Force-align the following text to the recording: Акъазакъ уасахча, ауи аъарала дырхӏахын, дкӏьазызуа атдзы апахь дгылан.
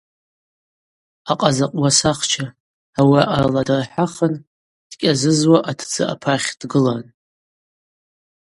Акъазакъ 1.31 1.77
уасахча, 1.81 2.45
ауи 2.99 3.21
аъарала 3.23 3.61
дырхӏахын, 3.67 4.33
дкӏьазызуа 4.91 5.57
атдзы 5.69 6.03
апахь 6.13 6.49
дгылан. 6.59 7.03